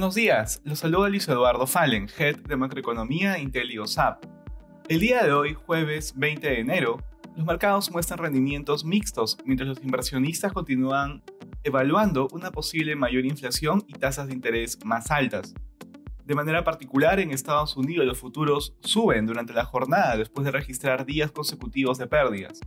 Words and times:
Buenos 0.00 0.14
días, 0.14 0.62
los 0.64 0.78
saluda 0.78 1.10
Luis 1.10 1.28
Eduardo 1.28 1.66
Fallen, 1.66 2.08
Head 2.18 2.36
de 2.36 2.56
Macroeconomía 2.56 3.34
de 3.34 3.40
IntelioSAP. 3.40 4.24
El 4.88 4.98
día 4.98 5.22
de 5.22 5.30
hoy, 5.30 5.52
jueves 5.52 6.14
20 6.16 6.48
de 6.48 6.58
enero, 6.58 7.02
los 7.36 7.44
mercados 7.44 7.90
muestran 7.90 8.18
rendimientos 8.18 8.82
mixtos 8.82 9.36
mientras 9.44 9.68
los 9.68 9.82
inversionistas 9.84 10.54
continúan 10.54 11.22
evaluando 11.64 12.28
una 12.32 12.50
posible 12.50 12.96
mayor 12.96 13.26
inflación 13.26 13.84
y 13.88 13.92
tasas 13.92 14.28
de 14.28 14.32
interés 14.32 14.78
más 14.86 15.10
altas. 15.10 15.52
De 16.24 16.34
manera 16.34 16.64
particular, 16.64 17.20
en 17.20 17.30
Estados 17.30 17.76
Unidos 17.76 18.06
los 18.06 18.18
futuros 18.18 18.74
suben 18.80 19.26
durante 19.26 19.52
la 19.52 19.66
jornada 19.66 20.16
después 20.16 20.46
de 20.46 20.50
registrar 20.50 21.04
días 21.04 21.30
consecutivos 21.30 21.98
de 21.98 22.06
pérdidas. 22.06 22.58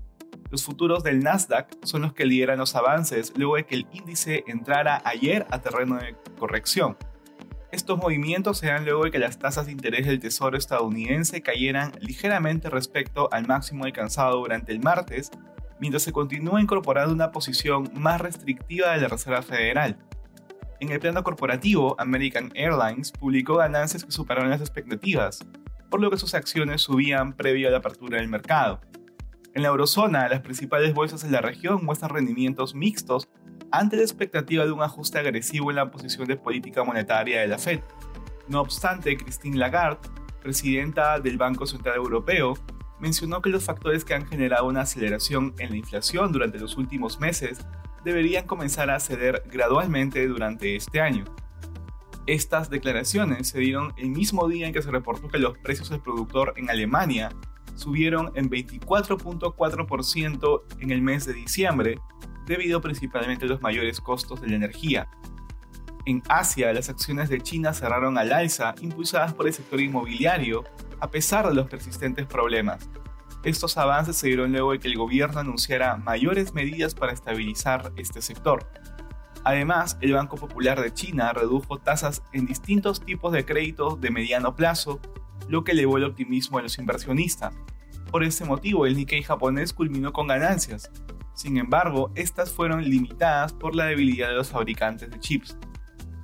Los 0.51 0.63
futuros 0.63 1.03
del 1.03 1.21
Nasdaq 1.21 1.83
son 1.83 2.03
los 2.03 2.13
que 2.13 2.25
lideran 2.25 2.59
los 2.59 2.75
avances 2.75 3.33
luego 3.35 3.55
de 3.55 3.65
que 3.65 3.73
el 3.73 3.87
índice 3.91 4.43
entrara 4.45 5.01
ayer 5.03 5.47
a 5.49 5.61
terreno 5.61 5.95
de 5.95 6.15
corrección. 6.37 6.95
Estos 7.73 7.97
movimientos 7.97 8.59
se 8.59 8.67
dan 8.67 8.85
luego 8.85 9.05
de 9.05 9.09
que 9.09 9.17
las 9.17 9.39
tasas 9.39 9.65
de 9.65 9.71
interés 9.71 10.05
del 10.05 10.19
Tesoro 10.19 10.55
estadounidense 10.59 11.41
cayeran 11.41 11.91
ligeramente 12.01 12.69
respecto 12.69 13.29
al 13.31 13.47
máximo 13.47 13.85
alcanzado 13.85 14.37
durante 14.37 14.71
el 14.71 14.79
martes, 14.79 15.31
mientras 15.79 16.03
se 16.03 16.11
continúa 16.11 16.61
incorporando 16.61 17.11
una 17.11 17.31
posición 17.31 17.89
más 17.95 18.21
restrictiva 18.21 18.91
de 18.91 19.01
la 19.01 19.07
Reserva 19.07 19.41
Federal. 19.41 19.97
En 20.81 20.91
el 20.91 20.99
plano 20.99 21.23
corporativo, 21.23 21.95
American 21.97 22.51
Airlines 22.53 23.11
publicó 23.11 23.55
ganancias 23.55 24.03
que 24.03 24.11
superaron 24.11 24.51
las 24.51 24.61
expectativas, 24.61 25.39
por 25.89 25.99
lo 25.99 26.11
que 26.11 26.17
sus 26.19 26.35
acciones 26.35 26.83
subían 26.83 27.33
previo 27.33 27.69
a 27.69 27.71
la 27.71 27.79
apertura 27.79 28.19
del 28.19 28.27
mercado. 28.27 28.81
En 29.55 29.63
la 29.63 29.69
eurozona, 29.69 30.29
las 30.29 30.41
principales 30.41 30.93
bolsas 30.93 31.23
de 31.23 31.31
la 31.31 31.41
región 31.41 31.83
muestran 31.83 32.11
rendimientos 32.11 32.75
mixtos 32.75 33.29
ante 33.73 33.97
la 33.97 34.03
expectativa 34.03 34.63
de 34.65 34.71
un 34.71 34.83
ajuste 34.83 35.17
agresivo 35.17 35.71
en 35.71 35.77
la 35.77 35.89
posición 35.89 36.27
de 36.27 36.37
política 36.37 36.83
monetaria 36.83 37.41
de 37.41 37.47
la 37.47 37.57
Fed. 37.57 37.79
No 38.47 38.61
obstante, 38.61 39.17
Christine 39.17 39.57
Lagarde, 39.57 40.07
presidenta 40.43 41.19
del 41.19 41.39
Banco 41.39 41.65
Central 41.65 41.95
Europeo, 41.95 42.53
mencionó 42.99 43.41
que 43.41 43.49
los 43.49 43.63
factores 43.63 44.05
que 44.05 44.13
han 44.13 44.27
generado 44.27 44.67
una 44.67 44.81
aceleración 44.81 45.55
en 45.57 45.71
la 45.71 45.77
inflación 45.77 46.31
durante 46.31 46.59
los 46.59 46.77
últimos 46.77 47.19
meses 47.19 47.65
deberían 48.05 48.45
comenzar 48.45 48.91
a 48.91 48.99
ceder 48.99 49.41
gradualmente 49.47 50.27
durante 50.27 50.75
este 50.75 51.01
año. 51.01 51.23
Estas 52.27 52.69
declaraciones 52.69 53.47
se 53.47 53.57
dieron 53.57 53.91
el 53.97 54.11
mismo 54.11 54.47
día 54.47 54.67
en 54.67 54.73
que 54.73 54.83
se 54.83 54.91
reportó 54.91 55.29
que 55.29 55.39
los 55.39 55.57
precios 55.57 55.89
del 55.89 55.99
productor 55.99 56.53
en 56.57 56.69
Alemania 56.69 57.31
subieron 57.73 58.31
en 58.35 58.51
24.4% 58.51 60.61
en 60.79 60.91
el 60.91 61.01
mes 61.01 61.25
de 61.25 61.33
diciembre, 61.33 61.97
debido 62.45 62.81
principalmente 62.81 63.45
a 63.45 63.49
los 63.49 63.61
mayores 63.61 63.99
costos 64.01 64.41
de 64.41 64.47
la 64.47 64.55
energía. 64.55 65.07
En 66.05 66.21
Asia, 66.27 66.73
las 66.73 66.89
acciones 66.89 67.29
de 67.29 67.39
China 67.39 67.73
cerraron 67.73 68.17
al 68.17 68.33
alza, 68.33 68.75
impulsadas 68.81 69.33
por 69.33 69.47
el 69.47 69.53
sector 69.53 69.79
inmobiliario, 69.79 70.63
a 70.99 71.09
pesar 71.09 71.47
de 71.47 71.55
los 71.55 71.69
persistentes 71.69 72.25
problemas. 72.25 72.89
Estos 73.43 73.77
avances 73.77 74.17
se 74.17 74.27
dieron 74.27 74.51
luego 74.51 74.71
de 74.71 74.79
que 74.79 74.87
el 74.87 74.97
gobierno 74.97 75.39
anunciara 75.39 75.97
mayores 75.97 76.53
medidas 76.53 76.95
para 76.95 77.13
estabilizar 77.13 77.91
este 77.97 78.21
sector. 78.21 78.67
Además, 79.43 79.97
el 79.99 80.13
Banco 80.13 80.37
Popular 80.37 80.81
de 80.81 80.93
China 80.93 81.33
redujo 81.33 81.77
tasas 81.77 82.23
en 82.31 82.45
distintos 82.45 83.01
tipos 83.03 83.33
de 83.33 83.45
créditos 83.45 83.99
de 83.99 84.11
mediano 84.11 84.55
plazo, 84.55 85.01
lo 85.49 85.65
que 85.65 85.73
elevó 85.73 85.97
el 85.97 86.05
optimismo 86.05 86.57
de 86.57 86.63
los 86.63 86.77
inversionistas. 86.77 87.53
Por 88.11 88.23
este 88.23 88.45
motivo, 88.45 88.85
el 88.85 88.95
Nikkei 88.95 89.23
japonés 89.23 89.73
culminó 89.73 90.13
con 90.13 90.27
ganancias. 90.27 90.89
Sin 91.33 91.57
embargo, 91.57 92.11
estas 92.15 92.51
fueron 92.51 92.83
limitadas 92.83 93.53
por 93.53 93.75
la 93.75 93.85
debilidad 93.85 94.29
de 94.29 94.35
los 94.35 94.49
fabricantes 94.49 95.09
de 95.09 95.19
chips. 95.19 95.57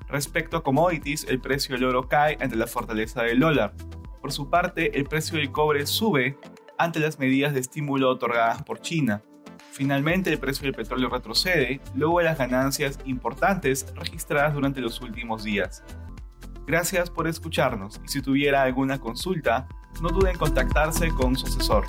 Respecto 0.07 0.57
a 0.57 0.63
commodities, 0.63 1.25
el 1.29 1.39
precio 1.39 1.75
del 1.75 1.85
oro 1.85 2.07
cae 2.07 2.38
ante 2.39 2.55
la 2.55 2.67
fortaleza 2.67 3.23
del 3.23 3.39
dólar. 3.39 3.73
Por 4.21 4.31
su 4.31 4.49
parte, 4.49 4.97
el 4.97 5.06
precio 5.06 5.38
del 5.38 5.51
cobre 5.51 5.85
sube 5.85 6.38
ante 6.78 7.00
las 7.00 7.19
medidas 7.19 7.53
de 7.53 7.59
estímulo 7.59 8.09
otorgadas 8.09 8.63
por 8.63 8.81
China. 8.81 9.22
Finalmente, 9.72 10.31
el 10.31 10.39
precio 10.39 10.63
del 10.63 10.73
petróleo 10.73 11.09
retrocede 11.09 11.79
luego 11.95 12.19
de 12.19 12.25
las 12.25 12.38
ganancias 12.38 13.00
importantes 13.05 13.94
registradas 13.95 14.53
durante 14.53 14.81
los 14.81 15.00
últimos 15.01 15.44
días. 15.44 15.84
Gracias 16.66 17.09
por 17.09 17.28
escucharnos 17.28 18.00
y 18.03 18.07
si 18.07 18.22
tuviera 18.22 18.61
alguna 18.63 19.00
consulta, 19.00 19.67
no 20.01 20.09
duden 20.09 20.34
en 20.34 20.38
contactarse 20.38 21.09
con 21.09 21.35
su 21.35 21.47
asesor. 21.47 21.85